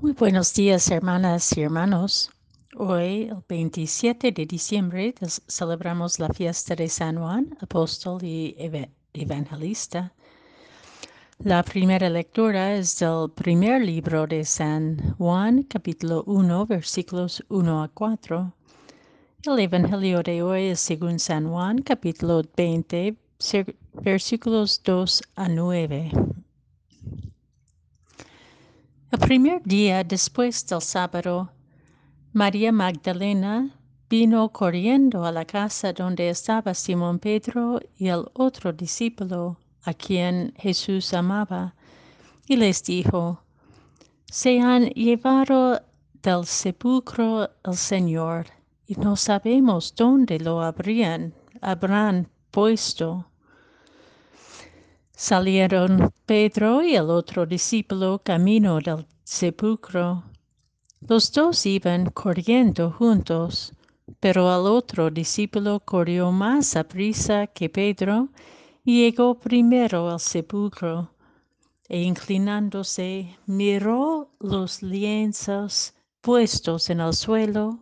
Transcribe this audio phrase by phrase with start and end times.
[0.00, 2.30] Muy buenos días, hermanas y hermanos.
[2.76, 5.12] Hoy, el 27 de diciembre,
[5.48, 8.54] celebramos la fiesta de San Juan, apóstol y
[9.12, 10.12] evangelista.
[11.40, 17.88] La primera lectura es del primer libro de San Juan, capítulo 1, versículos 1 a
[17.88, 18.52] 4.
[19.46, 23.16] El Evangelio de hoy es según San Juan, capítulo 20,
[23.94, 26.12] versículos 2 a 9.
[29.10, 31.50] El primer día después del sábado,
[32.34, 33.70] María Magdalena
[34.10, 40.52] vino corriendo a la casa donde estaba Simón Pedro y el otro discípulo a quien
[40.58, 41.74] Jesús amaba,
[42.46, 43.40] y les dijo,
[44.26, 45.80] Se han llevado
[46.22, 48.48] del sepulcro el Señor,
[48.86, 51.32] y no sabemos dónde lo habrían,
[51.62, 53.24] habrán puesto.
[55.20, 60.22] Salieron Pedro y el otro discípulo camino del sepulcro.
[61.00, 63.74] Los dos iban corriendo juntos,
[64.20, 68.28] pero el otro discípulo corrió más a prisa que Pedro
[68.84, 71.10] y llegó primero al sepulcro,
[71.88, 77.80] e inclinándose miró los lienzos puestos en el suelo,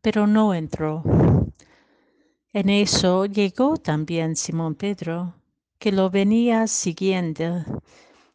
[0.00, 1.02] pero no entró.
[2.52, 5.39] En eso llegó también Simón Pedro
[5.80, 7.64] que lo venía siguiendo,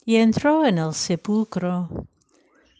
[0.03, 2.07] y entró en el sepulcro.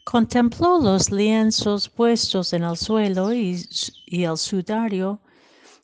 [0.04, 3.64] Contempló los lienzos puestos en el suelo y,
[4.08, 5.20] el sudario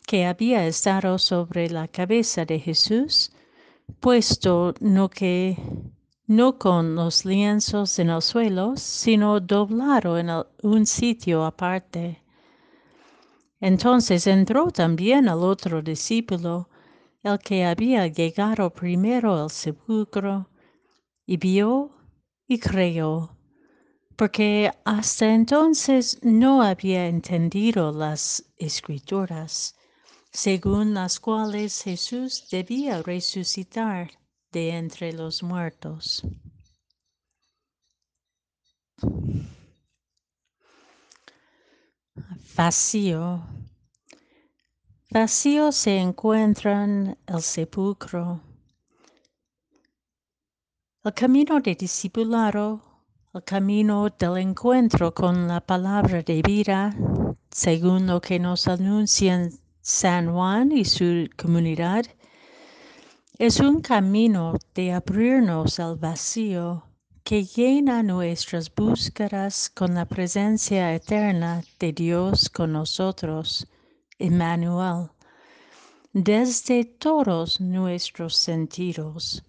[0.07, 3.31] que había estado sobre la cabeza de Jesús,
[3.99, 5.57] puesto no que
[6.25, 10.29] no con los lienzos en el suelo, sino doblado en
[10.63, 12.23] un sitio aparte.
[13.59, 16.67] Entonces entró también el otro discípulo,
[17.23, 20.49] el que había llegado primero al sepulcro,
[21.25, 21.91] y vio
[22.47, 23.37] y creyó,
[24.15, 29.75] porque hasta entonces no había entendido las escrituras,
[30.31, 34.11] según las cuales Jesús debía resucitar
[34.51, 36.23] de entre los muertos.
[42.55, 43.60] Vacío
[45.13, 48.39] Vacío se encuentran el sepulcro.
[51.03, 52.81] El camino de discipulado,
[53.33, 56.95] el camino del encuentro con la palabra de vida,
[57.49, 59.51] según lo que nos anuncian
[59.81, 62.05] San Juan y su comunidad,
[63.37, 66.85] es un camino de abrirnos al vacío
[67.25, 73.67] que llena nuestras búsquedas con la presencia eterna de Dios con nosotros
[74.21, 75.09] Emmanuel,
[76.13, 79.43] desde todos nuestros sentidos,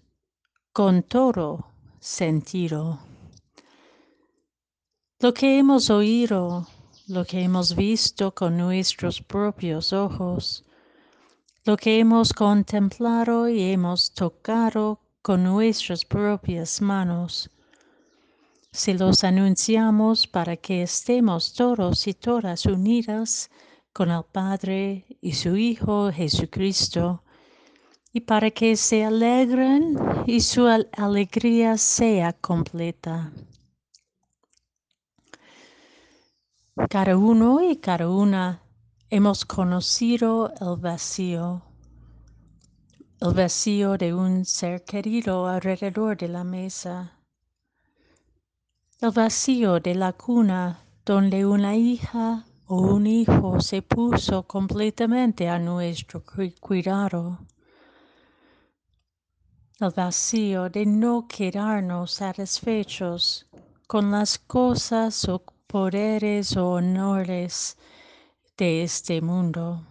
[0.71, 1.67] con todo
[1.99, 2.99] sentido.
[5.19, 6.67] Lo que hemos oído,
[7.07, 10.65] lo que hemos visto con nuestros propios ojos,
[11.65, 17.49] lo que hemos contemplado y hemos tocado con nuestras propias manos,
[18.71, 23.49] si los anunciamos para que estemos todos y todas unidas
[23.93, 27.23] con el Padre y su Hijo Jesucristo,
[28.11, 33.31] y para que se alegren y su alegría sea completa.
[36.89, 38.63] Cada uno y cada una
[39.11, 41.61] hemos conocido el vacío,
[43.21, 47.19] el vacío de un ser querido alrededor de la mesa,
[49.01, 52.45] el vacío de la cuna donde una hija
[52.75, 56.23] un hijo se puso completamente a nuestro
[56.59, 57.39] cuidado.
[59.79, 63.47] El vacío de no quedarnos satisfechos
[63.87, 67.77] con las cosas o poderes o honores
[68.57, 69.81] de este mundo.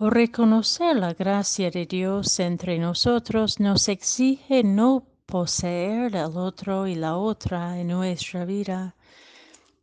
[0.00, 7.16] Reconocer la gracia de Dios entre nosotros nos exige no poseer al otro y la
[7.16, 8.94] otra en nuestra vida,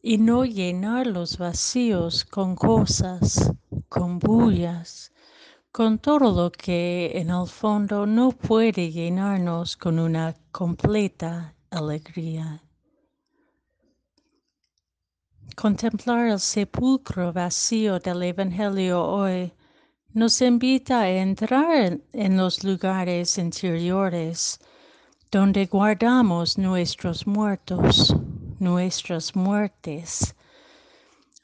[0.07, 3.52] y no llenar los vacíos con cosas,
[3.90, 5.12] con bullas,
[5.72, 12.62] con todo lo que en el fondo no puede llenarnos con una completa alegría.
[15.56, 19.51] Contemplar el sepulcro vacío del Evangelio hoy
[20.13, 24.60] nos invita a entrar en los lugares interiores
[25.31, 28.16] donde guardamos nuestros muertos
[28.60, 30.36] nuestras muertes,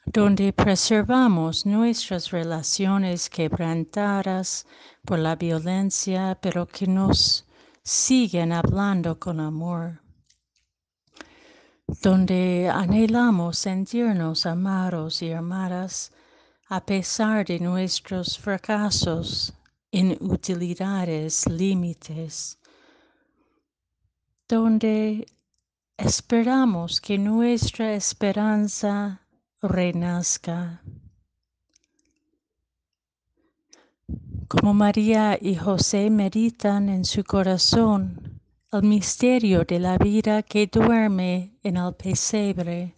[0.06, 4.66] donde preservamos nuestras relaciones quebrantadas
[5.04, 7.46] por la violencia, pero que nos
[7.82, 10.00] siguen hablando con amor.
[12.02, 16.12] donde anhelamos sentirnos amados y amadas
[16.68, 19.52] a pesar de nuestros fracasos,
[19.90, 22.58] inutilidades, límites,
[24.48, 25.26] donde
[25.96, 29.20] esperamos que nuestra esperanza
[29.60, 30.82] renazca.
[34.48, 38.40] Como María y José meditan en su corazón
[38.70, 42.96] el misterio de la vida que duerme en el pesebre,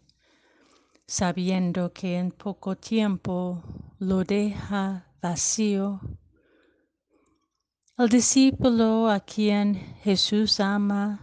[1.06, 3.62] sabiendo que en poco tiempo
[3.98, 6.00] lo deja vacío.
[7.96, 11.20] El discípulo a quien Jesús ama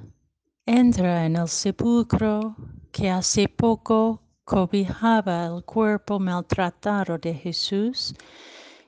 [0.66, 2.56] entra en el sepulcro
[2.92, 8.14] que hace poco cobijaba el cuerpo maltratado de Jesús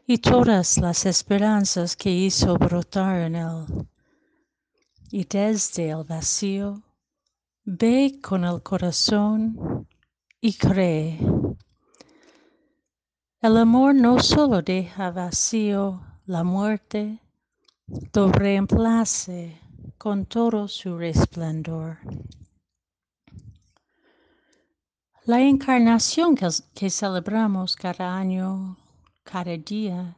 [0.05, 3.65] y todas las esperanzas que hizo brotar en él.
[5.11, 6.81] Y desde el vacío
[7.63, 9.87] ve con el corazón
[10.41, 11.17] y cree.
[13.41, 17.19] El amor no solo deja vacío la muerte,
[18.13, 19.62] lo reemplace
[20.03, 21.97] con todo su resplandor.
[25.23, 28.75] La encarnación que, celebramos cada año,
[29.23, 30.17] cada día,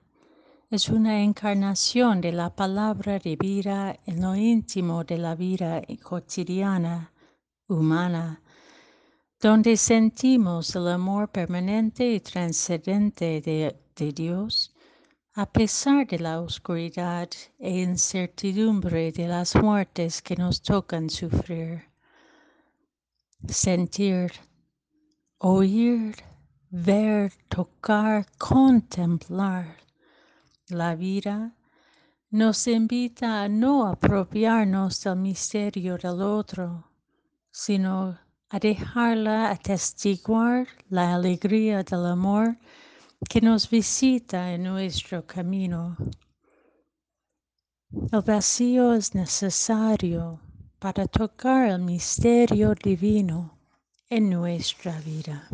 [0.72, 7.14] es una encarnación de la palabra de vida en lo íntimo de la vida cotidiana
[7.68, 8.42] humana,
[9.40, 14.75] donde sentimos el amor permanente y trascendente de, de Dios
[15.38, 17.30] a pesar de la oscuridad
[17.60, 21.84] e incertidumbre de las muertes que nos tocan sufrir.
[23.46, 24.32] Sentir,
[25.40, 26.16] oír,
[26.70, 29.76] ver, tocar, contemplar
[30.70, 31.54] la vida
[32.31, 36.90] nos invita a no apropiarnos del misterio del otro,
[37.52, 38.18] sino
[38.50, 42.58] a dejarla atestiguar la alegría del amor
[43.30, 45.98] que nos visita en nuestro camino.
[48.12, 50.40] El vacío es necesario
[50.80, 53.58] para tocar el misterio divino
[54.10, 55.48] en nuestra vida.